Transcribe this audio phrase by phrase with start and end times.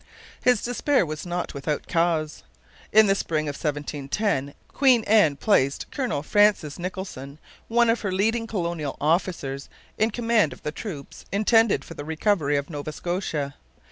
[0.41, 2.41] His despair was not without cause.
[2.91, 8.47] In the spring of 1710 Queen Anne placed Colonel Francis Nicholson, one of her leading
[8.47, 9.69] colonial officers,
[9.99, 13.53] in command of the troops intended for the recovery of Nova Scotia.